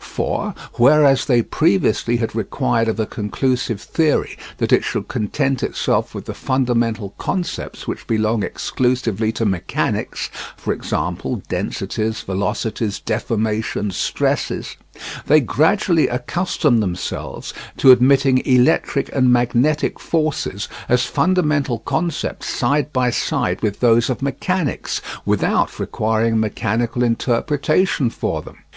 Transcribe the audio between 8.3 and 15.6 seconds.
exclusively to mechanics (e.g. densities, velocities, deformations, stresses) they